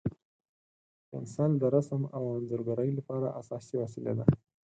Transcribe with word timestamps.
پنسل 1.09 1.51
د 1.59 1.63
رسم 1.75 2.01
او 2.15 2.23
انځورګرۍ 2.37 2.89
لپاره 2.97 3.27
اساسي 3.41 3.75
وسیله 3.83 4.13
ده. 4.19 4.25